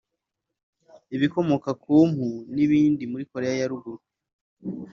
[1.15, 4.01] ibikomoka ku mpu n’ibindi muri Koreya ya Ruguru